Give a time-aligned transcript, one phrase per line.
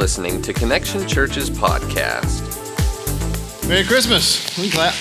[0.00, 2.40] listening to Connection Church's podcast.
[3.68, 4.56] Merry Christmas.
[4.56, 4.94] We clap.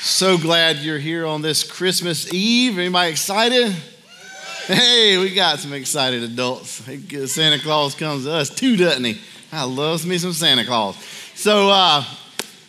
[0.00, 2.78] So glad you're here on this Christmas Eve.
[2.78, 3.74] Anybody excited?
[4.66, 6.70] Hey, we got some excited adults.
[7.32, 9.20] Santa Claus comes to us too, doesn't he?
[9.50, 10.94] I loves me some Santa Claus.
[11.34, 12.04] So, uh,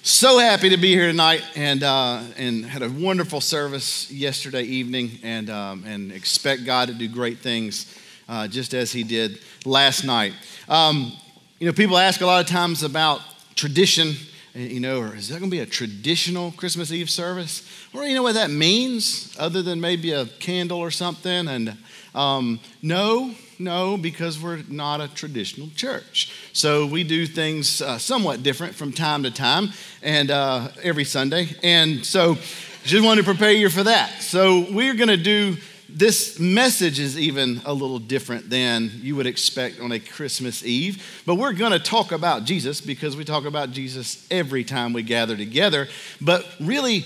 [0.01, 5.19] so happy to be here tonight, and uh, and had a wonderful service yesterday evening,
[5.21, 7.85] and um, and expect God to do great things,
[8.27, 10.33] uh, just as He did last night.
[10.67, 11.13] Um,
[11.59, 13.21] you know, people ask a lot of times about
[13.55, 14.15] tradition.
[14.55, 17.67] You know, or is that going to be a traditional Christmas Eve service?
[17.91, 21.47] Well, you know what that means, other than maybe a candle or something.
[21.47, 21.75] And
[22.13, 26.31] um, no, no, because we're not a traditional church.
[26.53, 29.69] So we do things uh, somewhat different from time to time
[30.03, 31.55] and uh, every Sunday.
[31.63, 32.37] And so
[32.83, 34.21] just wanted to prepare you for that.
[34.21, 35.57] So we're going to do
[35.93, 41.21] this message is even a little different than you would expect on a Christmas Eve.
[41.25, 45.03] But we're going to talk about Jesus because we talk about Jesus every time we
[45.03, 45.87] gather together.
[46.19, 47.05] But really,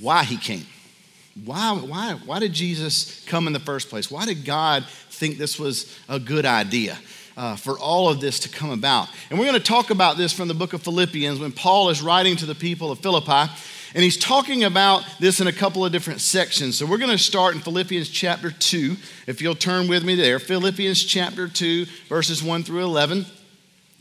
[0.00, 0.66] why he came.
[1.44, 4.10] Why, why, why did Jesus come in the first place?
[4.10, 6.98] Why did God think this was a good idea?
[7.36, 9.08] Uh, for all of this to come about.
[9.30, 12.02] And we're going to talk about this from the book of Philippians when Paul is
[12.02, 13.48] writing to the people of Philippi.
[13.94, 16.76] And he's talking about this in a couple of different sections.
[16.76, 18.96] So we're going to start in Philippians chapter 2.
[19.26, 23.24] If you'll turn with me there, Philippians chapter 2, verses 1 through 11.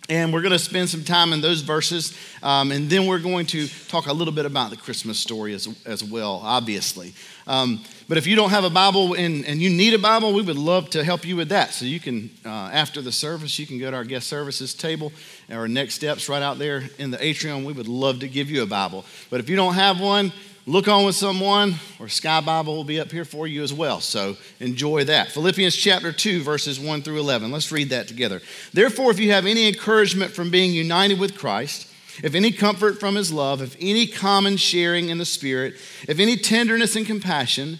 [0.10, 2.18] And we're going to spend some time in those verses.
[2.42, 5.68] Um, and then we're going to talk a little bit about the Christmas story as,
[5.86, 7.14] as well, obviously.
[7.46, 10.42] Um, but if you don't have a Bible and, and you need a Bible, we
[10.42, 11.74] would love to help you with that.
[11.74, 15.12] So you can, uh, after the service, you can go to our guest services table
[15.52, 17.66] or next steps right out there in the atrium.
[17.66, 19.04] We would love to give you a Bible.
[19.30, 20.32] But if you don't have one,
[20.66, 24.00] look on with someone, or Sky Bible will be up here for you as well.
[24.00, 25.32] So enjoy that.
[25.32, 27.52] Philippians chapter 2, verses 1 through 11.
[27.52, 28.42] Let's read that together.
[28.72, 31.92] Therefore, if you have any encouragement from being united with Christ,
[32.24, 35.76] if any comfort from his love, if any common sharing in the Spirit,
[36.08, 37.80] if any tenderness and compassion,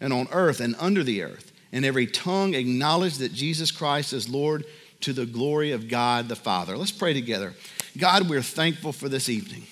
[0.00, 4.28] and on earth and under the earth, and every tongue acknowledge that Jesus Christ is
[4.28, 4.64] Lord
[5.00, 6.76] to the glory of God the Father.
[6.76, 7.54] Let's pray together.
[7.96, 9.64] God, we're thankful for this evening.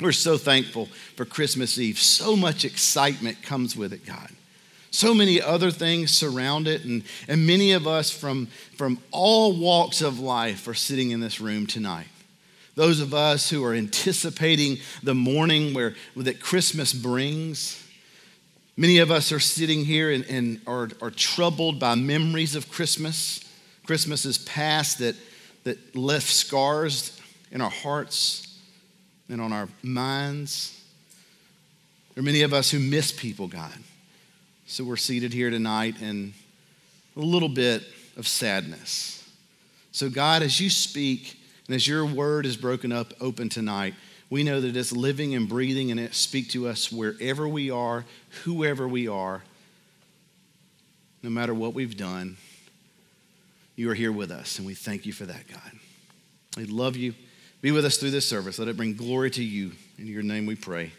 [0.00, 0.86] We're so thankful
[1.16, 1.98] for Christmas Eve.
[1.98, 4.30] So much excitement comes with it, God.
[4.90, 10.00] So many other things surround it, and, and many of us from, from all walks
[10.00, 12.06] of life are sitting in this room tonight.
[12.76, 17.82] Those of us who are anticipating the morning where, that Christmas brings,
[18.76, 23.40] Many of us are sitting here and, and are, are troubled by memories of Christmas,
[23.86, 25.16] Christmases past that,
[25.64, 27.18] that left scars
[27.50, 28.58] in our hearts
[29.30, 30.78] and on our minds.
[32.14, 33.72] There are many of us who miss people, God.
[34.66, 36.34] So we're seated here tonight in
[37.16, 37.82] a little bit
[38.16, 39.26] of sadness.
[39.92, 43.94] So, God, as you speak and as your word is broken up open tonight,
[44.28, 48.04] we know that it's living and breathing and it speaks to us wherever we are,
[48.44, 49.42] whoever we are,
[51.22, 52.36] no matter what we've done.
[53.76, 55.72] You are here with us, and we thank you for that, God.
[56.56, 57.14] We love you.
[57.60, 58.58] Be with us through this service.
[58.58, 59.72] Let it bring glory to you.
[59.98, 60.92] In your name we pray.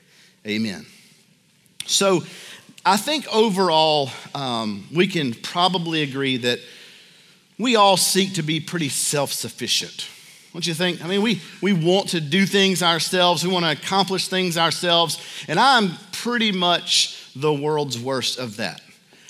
[0.46, 0.86] Amen.
[1.86, 2.24] So,
[2.86, 6.60] I think overall, um, we can probably agree that
[7.58, 10.08] we all seek to be pretty self sufficient
[10.58, 11.06] don't you think?
[11.06, 15.24] I mean, we, we want to do things ourselves, we want to accomplish things ourselves,
[15.48, 18.82] and I'm pretty much the world's worst of that.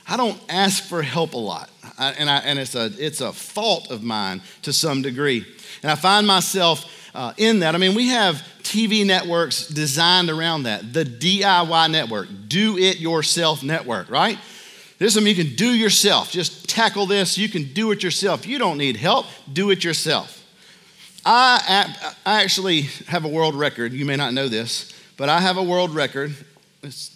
[0.07, 1.69] I don't ask for help a lot,
[2.00, 5.45] I, and, I, and it's, a, it's a fault of mine to some degree.
[5.83, 7.75] And I find myself uh, in that.
[7.75, 13.63] I mean, we have TV networks designed around that the DIY network, do it yourself
[13.63, 14.38] network, right?
[14.97, 16.31] There's something you can do yourself.
[16.31, 17.38] Just tackle this.
[17.38, 18.47] You can do it yourself.
[18.47, 19.25] You don't need help.
[19.51, 20.37] Do it yourself.
[21.29, 21.94] I,
[22.25, 23.91] I actually have a world record.
[23.91, 26.33] You may not know this, but I have a world record.
[26.83, 27.13] It's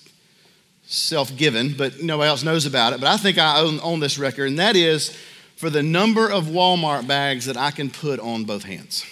[0.84, 3.00] self given, but nobody else knows about it.
[3.00, 5.18] But I think I own, own this record, and that is
[5.56, 9.06] for the number of Walmart bags that I can put on both hands.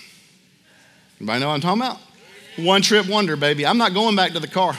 [1.22, 2.02] Anybody know what I'm talking about?
[2.58, 3.66] One trip wonder, baby.
[3.66, 4.74] I'm not going back to the car.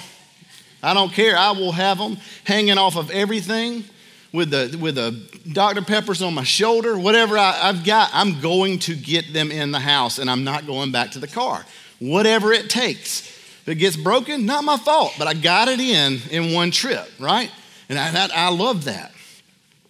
[0.82, 1.36] I don't care.
[1.36, 3.84] I will have them hanging off of everything
[4.32, 5.12] with the with the
[5.52, 5.82] Dr.
[5.82, 9.80] Peppers on my shoulder, whatever I, have got, I'm going to get them in the
[9.80, 11.64] house and I'm not going back to the car.
[11.98, 13.28] Whatever it takes.
[13.62, 17.06] If it gets broken, not my fault, but I got it in in one trip,
[17.18, 17.50] right?
[17.88, 19.12] And I, that, I love that.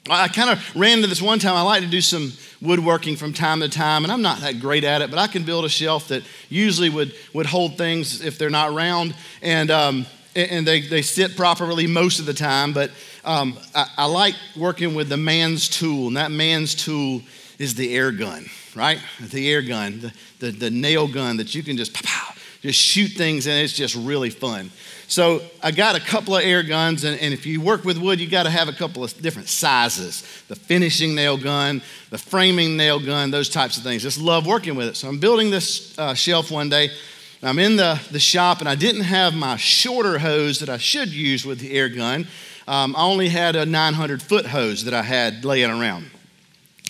[0.08, 1.54] I kind of ran into this one time.
[1.54, 2.32] I like to do some
[2.62, 5.44] woodworking from time to time, and I'm not that great at it, but I can
[5.44, 10.06] build a shelf that usually would, would hold things if they're not round, and, um,
[10.34, 12.72] and they, they sit properly most of the time.
[12.72, 12.90] But
[13.24, 17.22] um, I, I, like working with the man's tool, and that man's tool
[17.58, 18.98] is the air gun, right?
[19.20, 22.78] The air gun, the, the, the nail gun that you can just pow, pow, just
[22.78, 24.70] shoot things, and it's just really fun.
[25.10, 28.20] So I got a couple of air guns, and, and if you work with wood,
[28.20, 32.76] you got to have a couple of different sizes the finishing nail gun, the framing
[32.76, 34.02] nail gun, those types of things.
[34.02, 34.96] Just love working with it.
[34.96, 36.90] So I'm building this uh, shelf one day.
[37.42, 41.08] I'm in the, the shop, and I didn't have my shorter hose that I should
[41.08, 42.26] use with the air gun.
[42.70, 46.08] Um, I only had a 900 foot hose that I had laying around.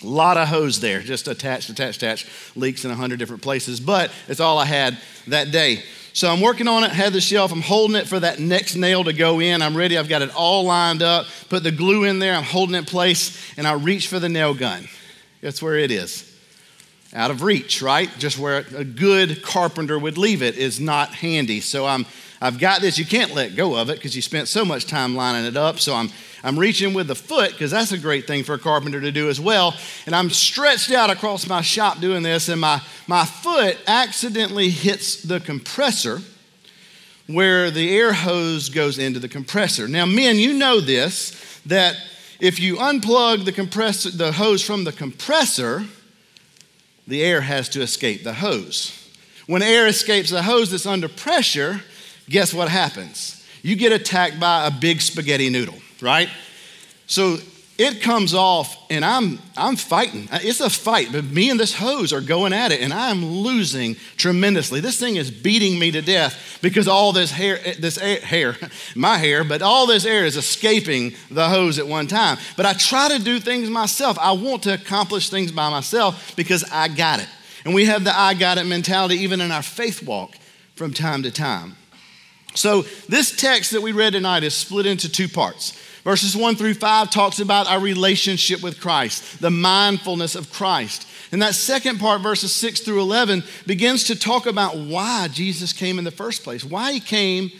[0.03, 4.13] A lot of hose there, just attached, attached, attached, leaks in 100 different places, but
[4.29, 4.99] it's all I had
[5.29, 5.83] that day.
[6.13, 9.05] So I'm working on it, had the shelf, I'm holding it for that next nail
[9.05, 9.63] to go in.
[9.63, 12.75] I'm ready, I've got it all lined up, put the glue in there, I'm holding
[12.75, 14.87] it in place, and I reach for the nail gun.
[15.41, 16.27] That's where it is.
[17.15, 18.11] Out of reach, right?
[18.19, 21.63] Just where a good carpenter would leave it is not handy.
[21.63, 22.05] So I'm
[22.41, 25.15] I've got this, you can't let go of it because you spent so much time
[25.15, 25.79] lining it up.
[25.79, 26.11] So I'm
[26.43, 29.29] I'm reaching with the foot because that's a great thing for a carpenter to do
[29.29, 29.75] as well.
[30.07, 35.23] And I'm stretched out across my shop doing this, and my, my foot accidentally hits
[35.23, 36.21] the compressor
[37.27, 39.87] where the air hose goes into the compressor.
[39.87, 41.97] Now, men, you know this that
[42.41, 45.85] if you unplug the compressor, the hose from the compressor,
[47.07, 48.97] the air has to escape the hose.
[49.47, 51.83] When air escapes the hose that's under pressure,
[52.31, 53.47] guess what happens?
[53.63, 56.29] You get attacked by a big spaghetti noodle right?
[57.07, 57.39] So
[57.79, 60.29] it comes off and I'm I'm fighting.
[60.33, 63.97] It's a fight, but me and this hose are going at it and I'm losing
[64.17, 64.81] tremendously.
[64.81, 68.57] This thing is beating me to death because all this hair this air, hair
[68.95, 72.37] my hair, but all this air is escaping the hose at one time.
[72.57, 74.19] But I try to do things myself.
[74.19, 77.29] I want to accomplish things by myself because I got it.
[77.65, 80.37] And we have the I got it mentality even in our faith walk
[80.75, 81.77] from time to time.
[82.55, 85.73] So this text that we read tonight is split into two parts.
[86.03, 91.07] Verses 1 through 5 talks about our relationship with Christ, the mindfulness of Christ.
[91.33, 95.99] And that second part, verses 6 through 11, begins to talk about why Jesus came
[95.99, 97.51] in the first place, why he came,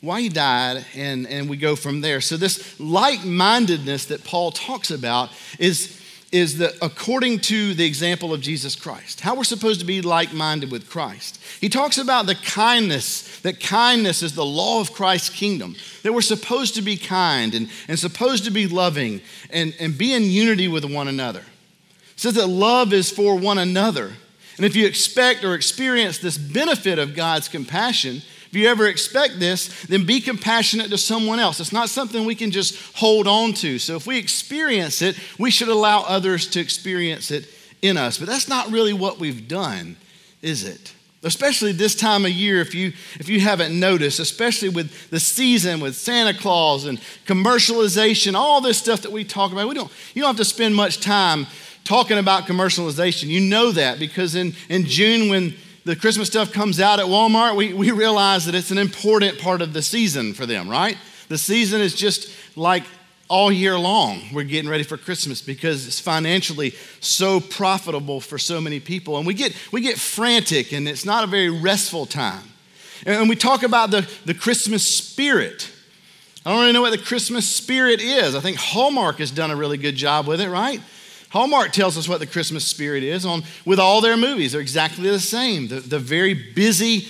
[0.00, 2.20] why he died, and, and we go from there.
[2.20, 6.00] So, this like mindedness that Paul talks about is,
[6.36, 10.34] is that according to the example of Jesus Christ, how we're supposed to be like
[10.34, 11.40] minded with Christ.
[11.60, 16.20] He talks about the kindness that kindness is the law of Christ's kingdom, that we're
[16.20, 20.68] supposed to be kind and, and supposed to be loving and, and be in unity
[20.68, 21.42] with one another.
[22.16, 24.12] Says that love is for one another.
[24.58, 28.20] And if you expect or experience this benefit of God's compassion,
[28.56, 31.60] you ever expect this, then be compassionate to someone else.
[31.60, 33.78] It's not something we can just hold on to.
[33.78, 37.48] So if we experience it, we should allow others to experience it
[37.82, 38.18] in us.
[38.18, 39.96] But that's not really what we've done,
[40.42, 40.92] is it?
[41.22, 45.80] especially this time of year if you if you haven't noticed especially with the season
[45.80, 50.22] with santa claus and commercialization all this stuff that we talk about we don't you
[50.22, 51.46] don't have to spend much time
[51.84, 55.54] talking about commercialization you know that because in in june when
[55.86, 59.62] the christmas stuff comes out at walmart we, we realize that it's an important part
[59.62, 60.98] of the season for them right?
[61.28, 62.82] The season is just like
[63.28, 68.60] all year long we're getting ready for christmas because it's financially so profitable for so
[68.60, 69.16] many people.
[69.16, 72.42] And we get we get frantic and it's not a very restful time.
[73.04, 75.70] And we talk about the, the christmas spirit.
[76.44, 78.34] I don't really know what the christmas spirit is.
[78.34, 80.80] I think hallmark has done a really good job with it right
[81.30, 85.08] hallmark tells us what the christmas spirit is on with all their movies they're exactly
[85.08, 87.08] the same the, the very busy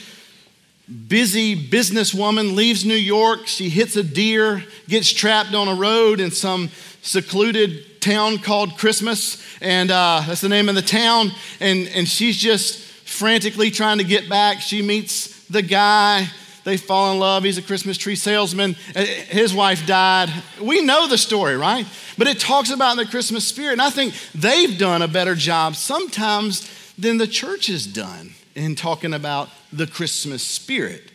[1.09, 3.47] busy businesswoman leaves New York.
[3.47, 6.71] She hits a deer, gets trapped on a road in some
[7.03, 9.43] secluded town called Christmas.
[9.61, 11.33] And uh, that's the name of the town.
[11.61, 14.61] And, and she's just frantically trying to get back.
[14.61, 16.29] She meets the guy.
[16.67, 17.45] They fall in love.
[17.45, 18.75] He's a Christmas tree salesman.
[18.97, 20.29] Uh, his wife died.
[20.61, 21.87] We know the story, right?
[22.19, 23.75] But it talks about the Christmas spirit.
[23.75, 26.69] And I think they've done a better job sometimes
[26.99, 31.13] than the church has done in talking about the Christmas spirit.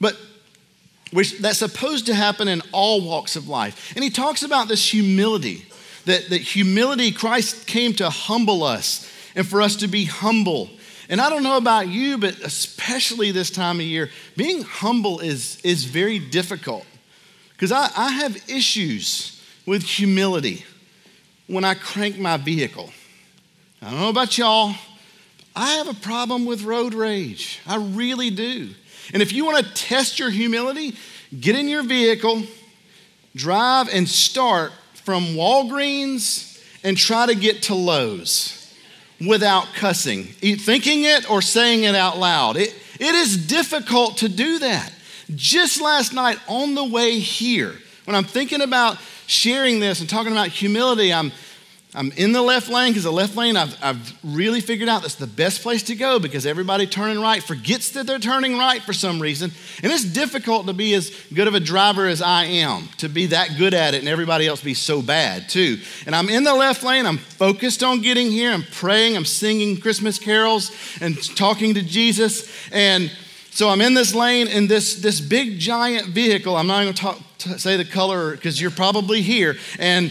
[0.00, 0.16] But
[1.40, 3.92] that's supposed to happen in all walks of life.
[3.96, 5.66] And he talks about this humility,
[6.04, 10.70] that, that humility, Christ came to humble us and for us to be humble.
[11.12, 15.60] And I don't know about you, but especially this time of year, being humble is,
[15.62, 16.86] is very difficult
[17.50, 20.64] because I, I have issues with humility
[21.48, 22.94] when I crank my vehicle.
[23.82, 24.74] I don't know about y'all.
[25.54, 27.60] I have a problem with road rage.
[27.66, 28.70] I really do.
[29.12, 30.96] And if you want to test your humility,
[31.38, 32.42] get in your vehicle,
[33.36, 38.61] drive and start from Walgreens and try to get to Lowe's
[39.26, 42.56] without cussing, thinking it or saying it out loud.
[42.56, 44.92] It, it is difficult to do that.
[45.34, 47.74] Just last night on the way here,
[48.04, 51.32] when I'm thinking about sharing this and talking about humility, I'm
[51.94, 55.16] I'm in the left lane because the left lane I've, I've really figured out that's
[55.16, 58.94] the best place to go because everybody turning right forgets that they're turning right for
[58.94, 59.52] some reason.
[59.82, 63.26] And it's difficult to be as good of a driver as I am, to be
[63.26, 65.80] that good at it and everybody else be so bad too.
[66.06, 69.78] And I'm in the left lane, I'm focused on getting here, I'm praying, I'm singing
[69.78, 70.72] Christmas carols
[71.02, 72.50] and talking to Jesus.
[72.72, 73.12] And
[73.50, 76.56] so I'm in this lane in this, this big giant vehicle.
[76.56, 79.56] I'm not going to say the color because you're probably here.
[79.78, 80.10] And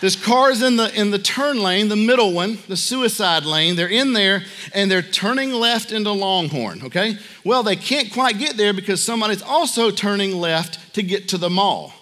[0.00, 3.74] this car is in the, in the turn lane, the middle one, the suicide lane.
[3.74, 7.18] They're in there and they're turning left into Longhorn, okay?
[7.44, 11.50] Well, they can't quite get there because somebody's also turning left to get to the
[11.50, 11.92] mall.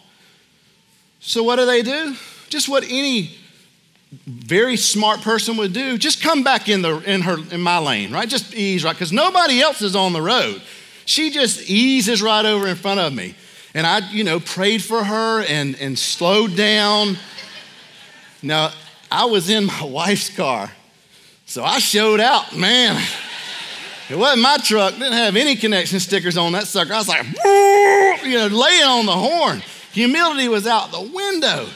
[1.20, 2.14] So, what do they do?
[2.48, 3.36] Just what any
[4.26, 8.12] very smart person would do just come back in, the, in, her, in my lane,
[8.12, 8.28] right?
[8.28, 10.62] Just ease right, because nobody else is on the road.
[11.06, 13.34] She just eases right over in front of me.
[13.74, 17.18] And I, you know, prayed for her and, and slowed down
[18.46, 18.72] now,
[19.10, 20.70] I was in my wife's car,
[21.46, 23.02] so I showed out, man.
[24.08, 26.92] It wasn't my truck, didn't have any connection stickers on that sucker.
[26.94, 27.26] I was like,
[28.24, 29.62] you know, laying on the horn.
[29.92, 31.66] Humility was out the window.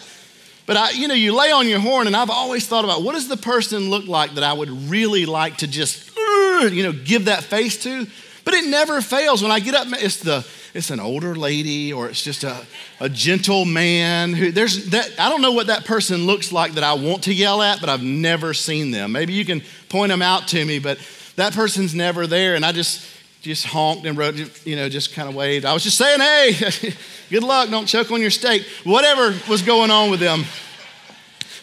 [0.64, 3.14] But I, you know, you lay on your horn, and I've always thought about what
[3.14, 7.24] does the person look like that I would really like to just, you know, give
[7.24, 8.06] that face to.
[8.44, 9.42] But it never fails.
[9.42, 12.64] When I get up, it's the it's an older lady or it's just a,
[13.00, 16.84] a gentle man who there's that I don't know what that person looks like that
[16.84, 19.12] I want to yell at, but I've never seen them.
[19.12, 20.98] Maybe you can point them out to me, but
[21.36, 22.54] that person's never there.
[22.54, 23.06] And I just
[23.42, 25.64] just honked and wrote, you know, just kind of waved.
[25.64, 26.92] I was just saying, hey,
[27.30, 28.66] good luck, don't choke on your steak.
[28.84, 30.44] Whatever was going on with them.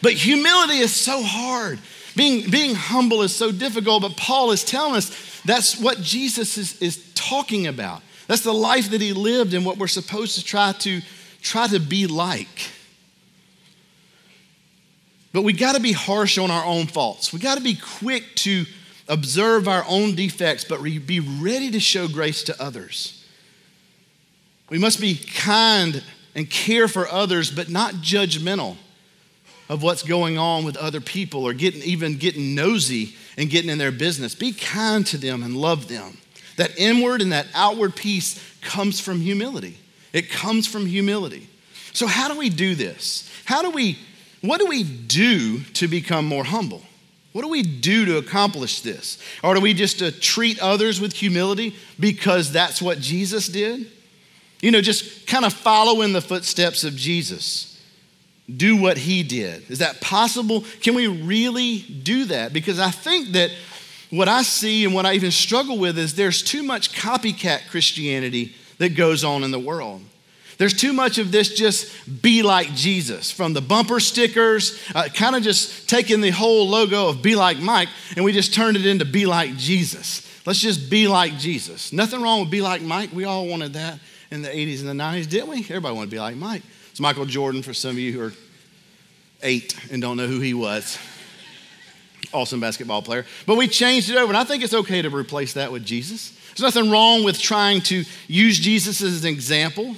[0.02, 1.80] But humility is so hard.
[2.16, 6.82] Being, being humble is so difficult, but Paul is telling us that's what Jesus is,
[6.82, 8.02] is talking about.
[8.28, 11.02] That's the life that he lived and what we're supposed to try to
[11.42, 12.70] try to be like.
[15.34, 17.32] But we got to be harsh on our own faults.
[17.32, 18.66] We got to be quick to
[19.08, 23.26] observe our own defects, but be ready to show grace to others.
[24.70, 26.04] We must be kind
[26.36, 28.78] and care for others, but not judgmental
[29.70, 33.78] of what's going on with other people or getting even getting nosy and getting in
[33.78, 34.36] their business.
[34.36, 36.18] Be kind to them and love them.
[36.58, 39.78] That inward and that outward peace comes from humility.
[40.14, 41.48] It comes from humility.
[41.94, 43.32] So, how do we do this?
[43.46, 43.98] How do we,
[44.42, 46.84] what do we do to become more humble?
[47.34, 49.20] What do we do to accomplish this?
[49.44, 53.92] Or do we just uh, treat others with humility because that's what Jesus did?
[54.60, 57.80] You know, just kind of follow in the footsteps of Jesus.
[58.54, 59.70] Do what he did.
[59.70, 60.64] Is that possible?
[60.82, 62.54] Can we really do that?
[62.54, 63.52] Because I think that
[64.10, 68.56] what I see and what I even struggle with is there's too much copycat Christianity
[68.78, 70.02] that goes on in the world.
[70.58, 75.36] There's too much of this just be like Jesus from the bumper stickers, uh, kind
[75.36, 78.86] of just taking the whole logo of be like Mike and we just turned it
[78.86, 80.26] into be like Jesus.
[80.46, 81.94] Let's just be like Jesus.
[81.94, 83.12] Nothing wrong with be like Mike.
[83.14, 84.00] We all wanted that
[84.32, 85.60] in the 80s and the 90s, didn't we?
[85.60, 86.64] Everybody wanted to be like Mike.
[86.90, 88.34] It's Michael Jordan for some of you who are
[89.44, 90.98] eight and don't know who he was
[92.34, 93.26] awesome basketball player.
[93.46, 96.32] But we changed it over, and I think it's okay to replace that with Jesus.
[96.56, 99.96] There's nothing wrong with trying to use Jesus as an example.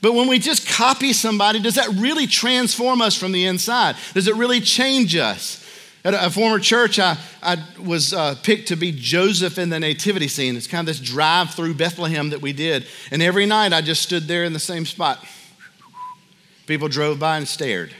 [0.00, 3.96] But when we just copy somebody, does that really transform us from the inside?
[4.12, 5.64] Does it really change us?
[6.04, 10.28] At a former church, I, I was uh, picked to be Joseph in the nativity
[10.28, 10.54] scene.
[10.54, 12.86] It's kind of this drive through Bethlehem that we did.
[13.10, 15.24] And every night I just stood there in the same spot.
[16.66, 17.94] People drove by and stared.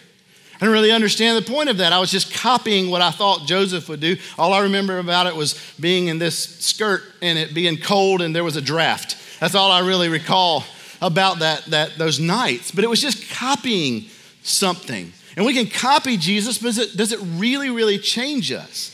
[0.57, 1.93] I didn't really understand the point of that.
[1.93, 4.17] I was just copying what I thought Joseph would do.
[4.39, 8.35] All I remember about it was being in this skirt and it being cold and
[8.35, 9.17] there was a draft.
[9.41, 10.65] That's all I really recall
[11.03, 12.71] about that, that those nights.
[12.71, 14.07] But it was just copying
[14.43, 15.13] something.
[15.37, 18.91] And we can copy Jesus, but does it, does it really, really change us?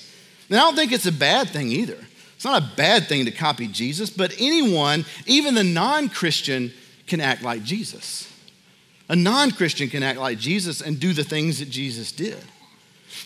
[0.49, 1.99] And I don't think it's a bad thing either.
[2.35, 6.73] It's not a bad thing to copy Jesus, but anyone, even the non Christian,
[7.07, 8.33] can act like Jesus.
[9.11, 12.39] A non Christian can act like Jesus and do the things that Jesus did.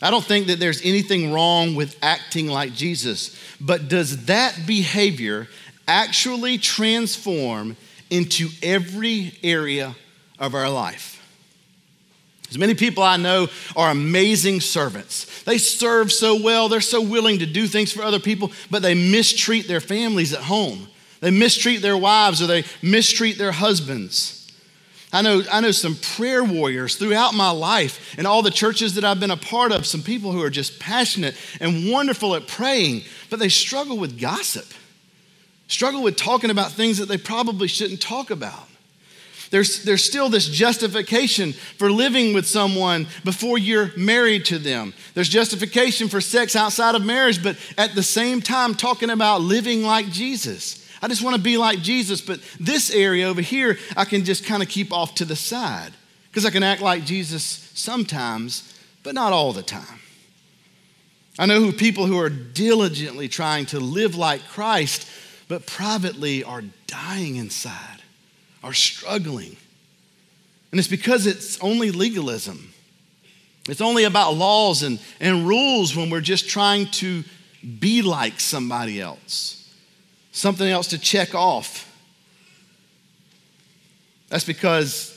[0.01, 5.47] I don't think that there's anything wrong with acting like Jesus, but does that behavior
[5.87, 7.77] actually transform
[8.09, 9.95] into every area
[10.39, 11.23] of our life?
[12.49, 15.43] As many people I know are amazing servants.
[15.43, 18.95] They serve so well, they're so willing to do things for other people, but they
[18.95, 20.89] mistreat their families at home.
[21.21, 24.44] They mistreat their wives or they mistreat their husbands.
[25.15, 29.05] I know, I know some prayer warriors throughout my life and all the churches that
[29.05, 33.03] I've been a part of, some people who are just passionate and wonderful at praying,
[33.31, 34.67] but they struggle with gossip,
[35.69, 38.69] struggle with talking about things that they probably shouldn't talk about.
[39.51, 44.95] There's, there's still this justification for living with someone before you're married to them.
[45.15, 49.85] There's justification for sex outside of marriage, but at the same time, talking about living
[49.85, 50.84] like Jesus.
[51.05, 54.47] I just want to be like Jesus, but this area over here, I can just
[54.47, 55.93] kind of keep off to the side
[56.31, 57.43] because I can act like Jesus
[57.75, 60.01] sometimes, but not all the time.
[61.39, 65.07] I know who people who are diligently trying to live like Christ,
[65.47, 68.01] but privately are dying inside,
[68.63, 69.59] are struggling.
[70.71, 72.73] And it's because it's only legalism.
[73.69, 77.25] It's only about laws and, and rules when we're just trying to
[77.79, 79.61] be like somebody else
[80.35, 81.91] something else to check off.
[84.29, 85.11] That's because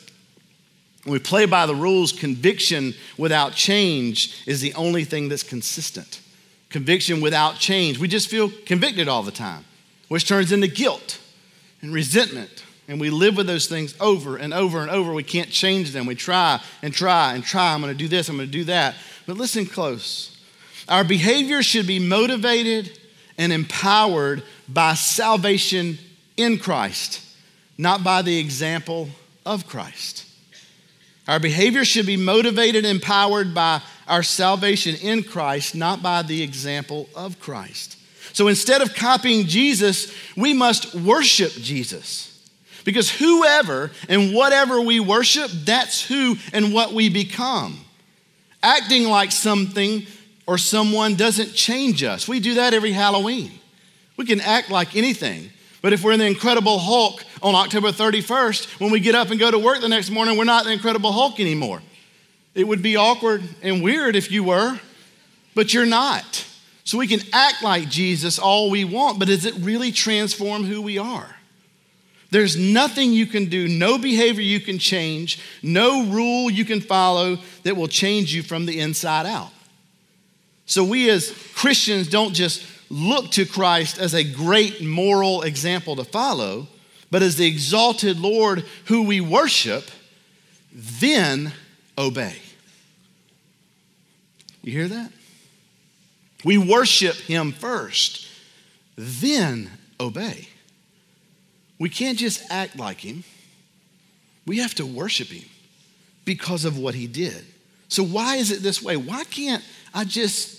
[1.04, 6.22] when we play by the rules, conviction without change is the only thing that's consistent.
[6.70, 7.98] Conviction without change.
[7.98, 9.66] We just feel convicted all the time,
[10.08, 11.20] which turns into guilt
[11.82, 12.64] and resentment.
[12.88, 15.12] And we live with those things over and over and over.
[15.12, 16.06] We can't change them.
[16.06, 17.74] We try and try and try.
[17.74, 18.96] I'm going to do this, I'm going to do that.
[19.26, 20.38] But listen close.
[20.88, 22.98] Our behavior should be motivated
[23.38, 25.98] and empowered by salvation
[26.36, 27.22] in Christ,
[27.78, 29.10] not by the example
[29.46, 30.26] of Christ.
[31.28, 36.42] Our behavior should be motivated and empowered by our salvation in Christ, not by the
[36.42, 37.98] example of Christ.
[38.34, 42.24] So instead of copying Jesus, we must worship Jesus.
[42.86, 47.78] Because whoever and whatever we worship, that's who and what we become.
[48.64, 50.06] Acting like something
[50.48, 52.28] or someone doesn't change us.
[52.28, 53.52] We do that every Halloween.
[54.16, 55.52] We can act like anything.
[55.82, 59.40] But if we're in the Incredible Hulk on October 31st, when we get up and
[59.40, 61.82] go to work the next morning, we're not the Incredible Hulk anymore.
[62.56, 64.80] It would be awkward and weird if you were,
[65.54, 66.46] but you're not.
[66.84, 70.82] So we can act like Jesus all we want, but does it really transform who
[70.82, 71.36] we are?
[72.32, 77.38] There's nothing you can do, no behavior you can change, no rule you can follow
[77.64, 79.52] that will change you from the inside out.
[80.68, 86.04] So we as Christians don't just look to Christ as a great moral example to
[86.04, 86.68] follow,
[87.10, 89.86] but as the exalted Lord who we worship,
[90.72, 91.54] then
[91.98, 92.36] obey.
[94.62, 95.12] You hear that?
[96.44, 98.28] We worship Him first,
[98.98, 100.50] then obey.
[101.80, 103.24] We can't just act like Him,
[104.46, 105.48] we have to worship Him
[106.26, 107.46] because of what He did.
[107.88, 108.98] So, why is it this way?
[108.98, 110.57] Why can't I just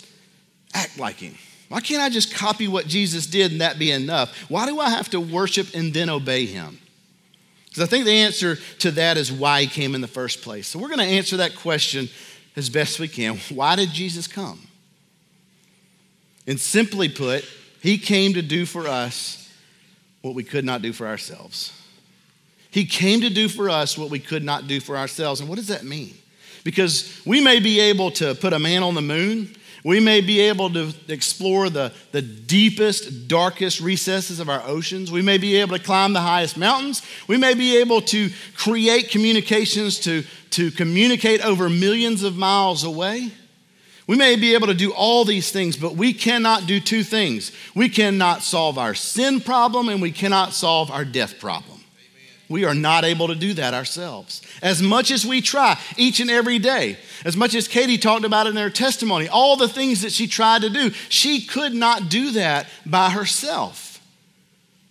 [0.75, 1.35] act like Him?
[1.69, 4.51] Why can't I just copy what Jesus did and that be enough?
[4.51, 6.79] Why do I have to worship and then obey him?
[7.67, 10.67] Because I think the answer to that is why he came in the first place.
[10.67, 12.09] So we're going to answer that question
[12.57, 13.37] as best we can.
[13.51, 14.67] Why did Jesus come?
[16.47, 17.45] And simply put,
[17.83, 19.53] he came to do for us
[20.23, 21.75] what we could not do for ourselves.
[22.71, 25.41] He came to do for us what we could not do for ourselves.
[25.41, 26.15] And what does that mean?
[26.65, 29.55] Because we may be able to put a man on the moon,
[29.89, 35.11] we may be able to explore the, the deepest, darkest recesses of our oceans.
[35.11, 37.01] We may be able to climb the highest mountains.
[37.27, 43.33] We may be able to create communications to, to communicate over millions of miles away.
[44.07, 47.51] We may be able to do all these things, but we cannot do two things.
[47.75, 51.78] We cannot solve our sin problem and we cannot solve our death problem.
[52.49, 54.41] We are not able to do that ourselves.
[54.63, 58.47] As much as we try each and every day, as much as Katie talked about
[58.47, 62.31] in her testimony, all the things that she tried to do, she could not do
[62.33, 64.01] that by herself.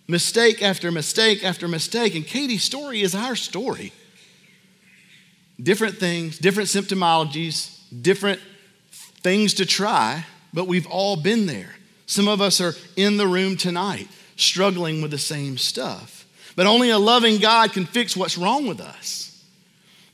[0.06, 2.14] Mistake after mistake after mistake.
[2.14, 3.92] And Katie's story is our story.
[5.60, 8.40] Different things, different symptomologies, different
[9.22, 11.74] things to try, but we've all been there.
[12.06, 16.17] Some of us are in the room tonight struggling with the same stuff.
[16.58, 19.44] But only a loving God can fix what's wrong with us.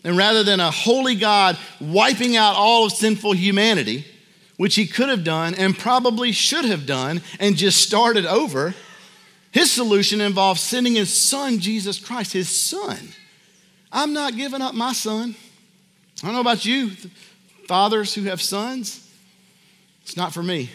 [0.05, 4.05] And rather than a holy God wiping out all of sinful humanity,
[4.59, 8.75] which he could have done and probably should have done and just started over,
[9.53, 12.99] his solution involves sending his son, Jesus Christ, his son.
[13.91, 15.35] I'm not giving up my son.
[16.23, 16.91] I don't know about you,
[17.67, 19.11] fathers who have sons.
[20.03, 20.69] It's not for me.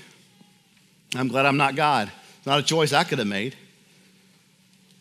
[1.13, 2.11] I'm glad I'm not God.
[2.39, 3.55] It's not a choice I could have made.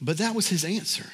[0.00, 1.06] But that was his answer.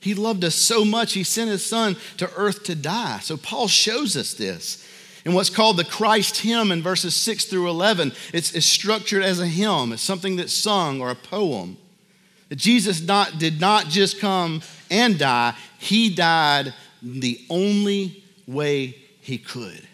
[0.00, 3.18] He loved us so much, he sent his son to earth to die.
[3.20, 4.86] So Paul shows us this.
[5.24, 9.40] In what's called the Christ hymn in verses 6 through 11, it's, it's structured as
[9.40, 11.76] a hymn, it's something that's sung or a poem.
[12.48, 16.72] That Jesus not, did not just come and die, he died
[17.02, 19.86] the only way he could.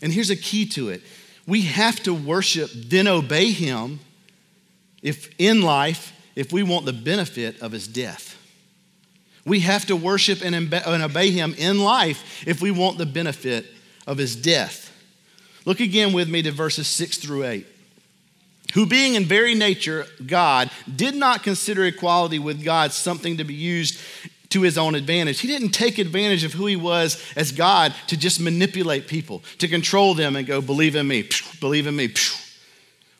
[0.00, 1.02] And here's a key to it
[1.46, 3.98] we have to worship, then obey him
[5.02, 8.38] if in life if we want the benefit of his death.
[9.44, 13.66] We have to worship and obey him in life if we want the benefit
[14.06, 14.90] of his death.
[15.64, 17.66] Look again with me to verses 6 through 8.
[18.74, 23.54] Who, being in very nature God, did not consider equality with God something to be
[23.54, 23.98] used
[24.50, 25.40] to his own advantage.
[25.40, 29.68] He didn't take advantage of who he was as God to just manipulate people, to
[29.68, 31.28] control them and go, believe in me,
[31.60, 32.14] believe in me,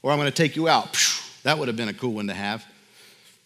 [0.03, 0.99] or I'm going to take you out.
[1.43, 2.65] That would have been a cool one to have.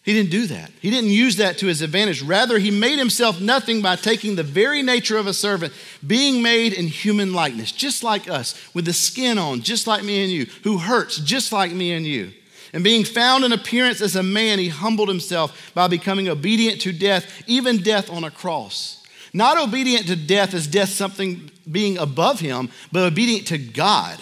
[0.06, 0.70] He didn't do that.
[0.80, 2.22] He didn't use that to his advantage.
[2.22, 5.72] Rather, he made himself nothing by taking the very nature of a servant,
[6.06, 10.22] being made in human likeness, just like us, with the skin on, just like me
[10.22, 12.30] and you, who hurts, just like me and you.
[12.72, 16.92] And being found in appearance as a man, he humbled himself by becoming obedient to
[16.92, 19.04] death, even death on a cross.
[19.32, 24.20] Not obedient to death as death something being above him, but obedient to God.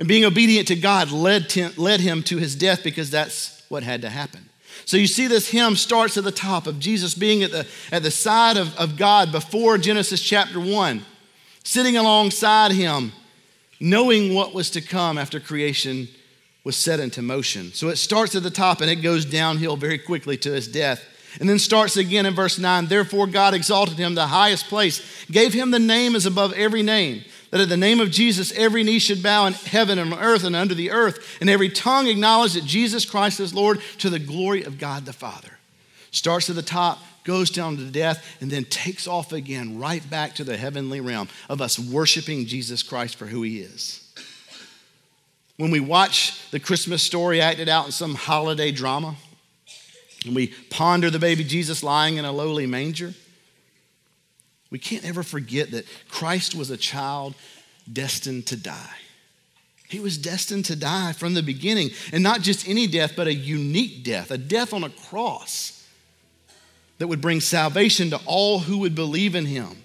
[0.00, 4.02] And being obedient to God led, led him to his death because that's what had
[4.02, 4.49] to happen.
[4.90, 8.02] So you see, this hymn starts at the top of Jesus being at the, at
[8.02, 11.04] the side of, of God before Genesis chapter 1,
[11.62, 13.12] sitting alongside him,
[13.78, 16.08] knowing what was to come after creation
[16.64, 17.72] was set into motion.
[17.72, 21.04] So it starts at the top and it goes downhill very quickly to his death.
[21.38, 25.54] And then starts again in verse 9 Therefore, God exalted him the highest place, gave
[25.54, 28.98] him the name as above every name that at the name of Jesus, every knee
[28.98, 32.54] should bow in heaven and on earth and under the earth, and every tongue acknowledge
[32.54, 35.58] that Jesus Christ is Lord to the glory of God the Father.
[36.12, 40.34] Starts at the top, goes down to death, and then takes off again right back
[40.36, 44.06] to the heavenly realm of us worshiping Jesus Christ for who he is.
[45.56, 49.16] When we watch the Christmas story acted out in some holiday drama,
[50.24, 53.14] and we ponder the baby Jesus lying in a lowly manger,
[54.70, 57.34] we can't ever forget that Christ was a child
[57.92, 58.96] destined to die.
[59.88, 63.34] He was destined to die from the beginning, and not just any death, but a
[63.34, 65.84] unique death, a death on a cross
[66.98, 69.76] that would bring salvation to all who would believe in him.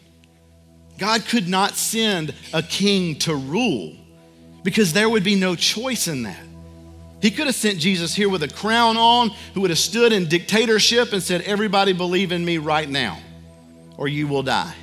[1.00, 3.96] God could not send a king to rule
[4.64, 6.44] because there would be no choice in that.
[7.22, 10.28] He could have sent Jesus here with a crown on, who would have stood in
[10.28, 13.18] dictatorship and said, Everybody believe in me right now
[13.98, 14.76] or you will die.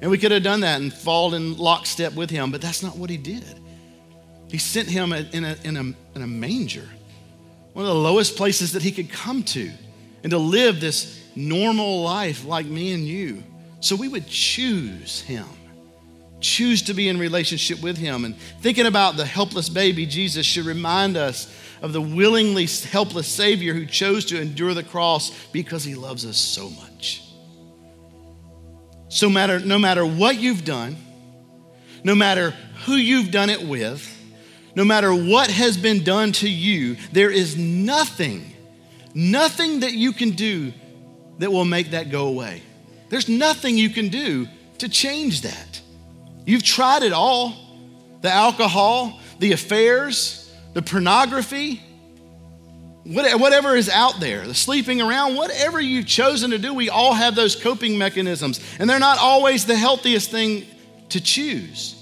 [0.00, 2.96] And we could have done that and fall in lockstep with him, but that's not
[2.96, 3.60] what he did.
[4.50, 6.88] He sent him in a, in a, in a manger,
[7.72, 9.70] one of the lowest places that he could come to,
[10.22, 13.42] and to live this normal life like me and you.
[13.80, 15.46] So we would choose him,
[16.40, 18.24] choose to be in relationship with him.
[18.24, 23.72] And thinking about the helpless baby Jesus should remind us of the willingly helpless Savior
[23.74, 27.31] who chose to endure the cross because he loves us so much.
[29.12, 30.96] So matter, no matter what you've done,
[32.02, 32.54] no matter
[32.86, 34.08] who you've done it with,
[34.74, 38.54] no matter what has been done to you, there is nothing,
[39.12, 40.72] nothing that you can do
[41.40, 42.62] that will make that go away.
[43.10, 44.48] There's nothing you can do
[44.78, 45.82] to change that.
[46.46, 47.54] You've tried it all
[48.22, 51.82] the alcohol, the affairs, the pornography,
[53.04, 57.34] whatever is out there, the sleeping around, whatever you've chosen to do, we all have
[57.34, 58.60] those coping mechanisms.
[58.78, 60.64] And they're not always the healthiest thing
[61.08, 61.98] to choose.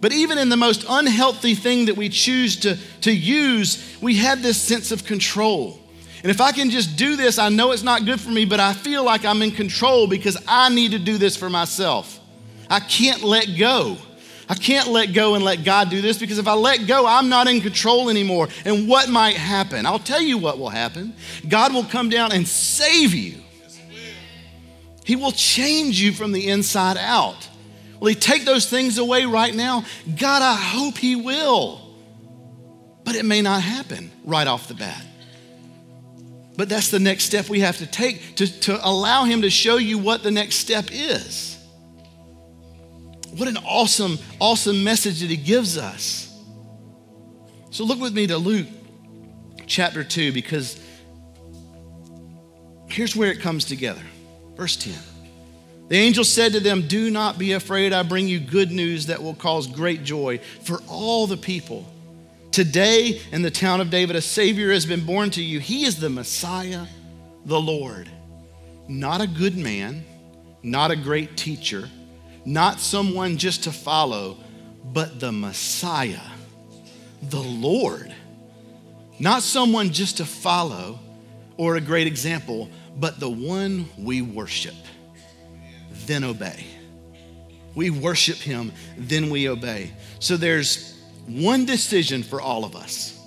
[0.00, 4.42] But even in the most unhealthy thing that we choose to, to use, we have
[4.42, 5.80] this sense of control.
[6.22, 8.60] And if I can just do this, I know it's not good for me, but
[8.60, 12.20] I feel like I'm in control because I need to do this for myself.
[12.68, 13.96] I can't let go.
[14.48, 17.28] I can't let go and let God do this because if I let go, I'm
[17.28, 18.48] not in control anymore.
[18.64, 19.86] And what might happen?
[19.86, 21.14] I'll tell you what will happen.
[21.48, 23.40] God will come down and save you.
[25.04, 27.48] He will change you from the inside out.
[28.00, 29.84] Will He take those things away right now?
[30.18, 31.80] God, I hope He will.
[33.04, 35.02] But it may not happen right off the bat.
[36.56, 39.76] But that's the next step we have to take to, to allow Him to show
[39.76, 41.53] you what the next step is.
[43.36, 46.30] What an awesome, awesome message that he gives us.
[47.70, 48.68] So look with me to Luke
[49.66, 50.80] chapter 2 because
[52.88, 54.02] here's where it comes together.
[54.56, 54.94] Verse 10.
[55.88, 57.92] The angel said to them, Do not be afraid.
[57.92, 61.84] I bring you good news that will cause great joy for all the people.
[62.52, 65.58] Today, in the town of David, a Savior has been born to you.
[65.58, 66.86] He is the Messiah,
[67.44, 68.08] the Lord.
[68.86, 70.04] Not a good man,
[70.62, 71.90] not a great teacher,
[72.44, 74.36] not someone just to follow,
[74.84, 76.20] but the Messiah,
[77.22, 78.14] the Lord.
[79.18, 80.98] Not someone just to follow
[81.56, 84.74] or a great example, but the one we worship,
[86.06, 86.64] then obey.
[87.74, 89.92] We worship him, then we obey.
[90.20, 93.18] So there's one decision for all of us.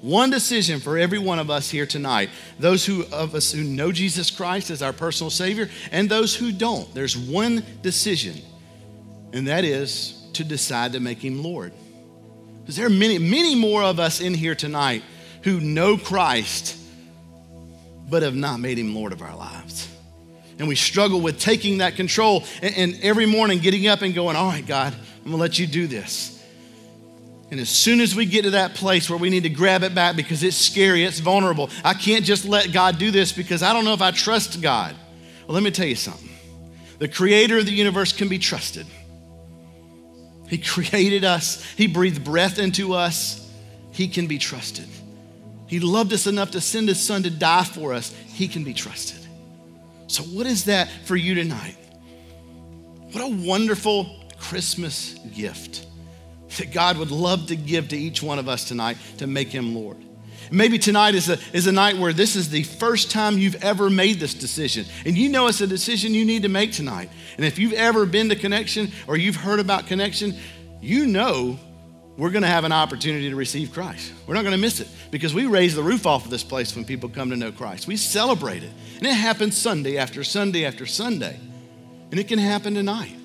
[0.00, 2.28] One decision for every one of us here tonight.
[2.58, 6.50] Those who, of us who know Jesus Christ as our personal Savior, and those who
[6.50, 6.92] don't.
[6.92, 8.40] There's one decision,
[9.32, 11.72] and that is to decide to make Him Lord.
[12.60, 15.02] Because there are many, many more of us in here tonight
[15.42, 16.78] who know Christ
[18.08, 19.88] but have not made him Lord of our lives.
[20.58, 24.36] And we struggle with taking that control and, and every morning getting up and going,
[24.36, 26.38] All right, God, I'm gonna let you do this.
[27.50, 29.94] And as soon as we get to that place where we need to grab it
[29.94, 33.72] back because it's scary, it's vulnerable, I can't just let God do this because I
[33.72, 34.94] don't know if I trust God.
[35.46, 36.30] Well, let me tell you something.
[36.98, 38.86] The creator of the universe can be trusted.
[40.52, 43.50] He created us, He breathed breath into us.
[43.90, 44.86] He can be trusted.
[45.66, 48.14] He loved us enough to send his son to die for us.
[48.34, 49.18] He can be trusted.
[50.08, 51.78] So, what is that for you tonight?
[53.12, 55.86] What a wonderful Christmas gift
[56.58, 59.74] that God would love to give to each one of us tonight to make him
[59.74, 59.96] Lord.
[60.52, 63.88] Maybe tonight is a, is a night where this is the first time you've ever
[63.88, 64.84] made this decision.
[65.06, 67.08] And you know it's a decision you need to make tonight.
[67.36, 70.36] And if you've ever been to Connection or you've heard about Connection,
[70.82, 71.58] you know
[72.18, 74.12] we're going to have an opportunity to receive Christ.
[74.26, 76.76] We're not going to miss it because we raise the roof off of this place
[76.76, 77.86] when people come to know Christ.
[77.86, 78.70] We celebrate it.
[78.98, 81.40] And it happens Sunday after Sunday after Sunday.
[82.10, 83.16] And it can happen tonight.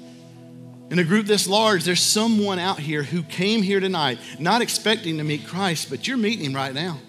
[0.89, 5.17] In a group this large, there's someone out here who came here tonight not expecting
[5.17, 6.99] to meet Christ, but you're meeting him right now.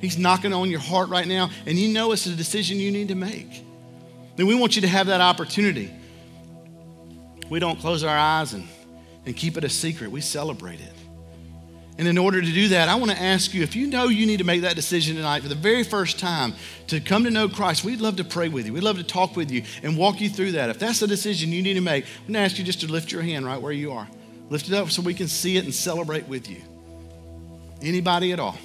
[0.00, 3.08] He's knocking on your heart right now, and you know it's a decision you need
[3.08, 3.64] to make.
[4.36, 5.90] Then we want you to have that opportunity.
[7.48, 8.66] We don't close our eyes and,
[9.24, 10.92] and keep it a secret, we celebrate it.
[11.98, 14.26] And in order to do that, I want to ask you if you know you
[14.26, 16.52] need to make that decision tonight for the very first time
[16.88, 18.74] to come to know Christ, we'd love to pray with you.
[18.74, 20.68] We'd love to talk with you and walk you through that.
[20.68, 22.86] If that's the decision you need to make, I'm going to ask you just to
[22.86, 24.06] lift your hand right where you are.
[24.50, 26.60] Lift it up so we can see it and celebrate with you.
[27.80, 28.58] Anybody at all?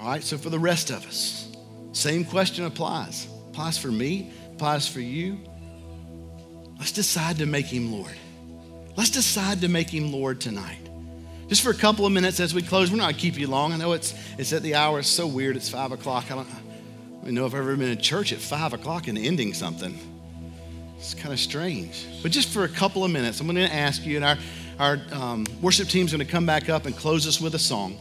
[0.00, 1.54] All right, so for the rest of us,
[1.92, 3.26] same question applies.
[3.50, 5.38] Applies for me, applies for you.
[6.78, 8.16] Let's decide to make him Lord.
[8.96, 10.78] Let's decide to make him Lord tonight.
[11.48, 12.90] Just for a couple of minutes as we close.
[12.90, 13.72] We're not to keep you long.
[13.72, 15.00] I know it's, it's at the hour.
[15.00, 15.56] It's so weird.
[15.56, 16.30] It's five o'clock.
[16.30, 19.18] I don't, I don't know if I've ever been in church at five o'clock and
[19.18, 19.98] ending something.
[20.96, 22.06] It's kind of strange.
[22.22, 24.36] But just for a couple of minutes, I'm to ask you, and our,
[24.78, 27.58] our um, worship team is going to come back up and close us with a
[27.58, 27.98] song.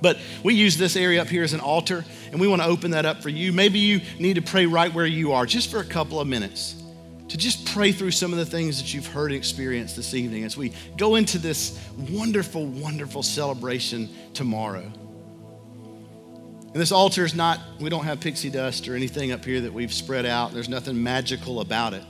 [0.00, 2.90] But we use this area up here as an altar, and we want to open
[2.92, 3.52] that up for you.
[3.52, 6.82] Maybe you need to pray right where you are, just for a couple of minutes
[7.28, 10.44] to just pray through some of the things that you've heard and experienced this evening
[10.44, 11.78] as we go into this
[12.10, 14.92] wonderful, wonderful celebration tomorrow.
[16.76, 19.72] And this altar is not, we don't have pixie dust or anything up here that
[19.72, 20.52] we've spread out.
[20.52, 22.04] There's nothing magical about it.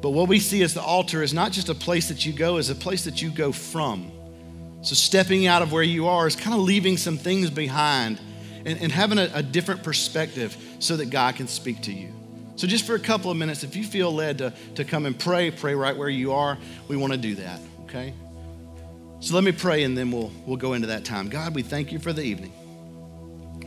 [0.00, 2.56] But what we see as the altar is not just a place that you go,
[2.56, 4.10] is a place that you go from.
[4.82, 8.18] So stepping out of where you are is kind of leaving some things behind
[8.64, 12.12] and, and having a, a different perspective so that God can speak to you.
[12.56, 15.18] So, just for a couple of minutes, if you feel led to, to come and
[15.18, 18.12] pray, pray right where you are, we want to do that, okay?
[19.20, 21.28] So, let me pray and then we'll, we'll go into that time.
[21.28, 22.52] God, we thank you for the evening.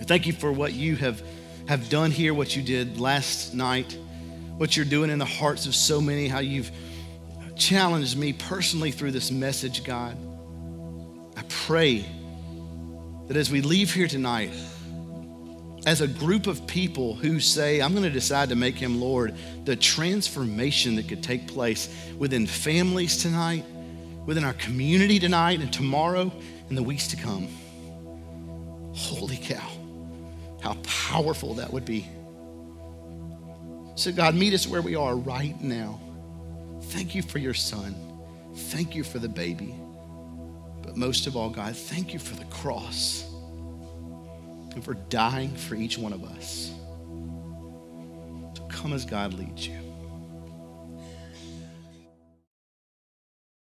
[0.02, 1.22] Thank you for what you have,
[1.68, 3.98] have done here, what you did last night,
[4.58, 6.70] what you're doing in the hearts of so many, how you've
[7.56, 10.16] challenged me personally through this message, God.
[11.66, 12.06] Pray
[13.28, 14.52] that as we leave here tonight,
[15.88, 19.34] as a group of people who say, I'm going to decide to make him Lord,
[19.66, 23.66] the transformation that could take place within families tonight,
[24.28, 26.32] within our community tonight, and tomorrow,
[26.70, 27.48] and the weeks to come.
[28.94, 29.68] Holy cow,
[30.62, 32.06] how powerful that would be.
[33.96, 36.00] So, God, meet us where we are right now.
[36.90, 37.96] Thank you for your son.
[38.54, 39.74] Thank you for the baby.
[40.86, 43.26] But most of all, God, thank you for the cross
[44.74, 46.72] and for dying for each one of us.
[48.56, 49.85] So come as God leads you.